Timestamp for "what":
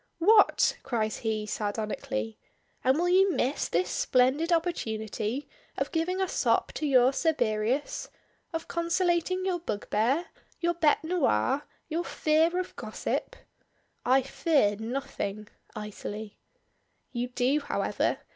0.17-0.77